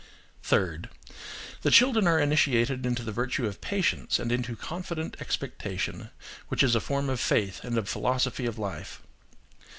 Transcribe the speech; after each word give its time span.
Third. 0.41 0.89
The 1.61 1.69
children 1.69 2.07
are 2.07 2.17
initiated 2.19 2.87
into 2.87 3.03
the 3.03 3.11
virtue 3.11 3.45
of 3.45 3.61
patience 3.61 4.17
and 4.17 4.31
into 4.31 4.55
confident 4.55 5.15
expectation, 5.19 6.09
which 6.47 6.63
is 6.63 6.73
a 6.73 6.79
form 6.81 7.07
of 7.07 7.19
faith 7.19 7.63
and 7.63 7.77
of 7.77 7.87
philosophy 7.87 8.47
of 8.47 8.57
life. 8.57 9.03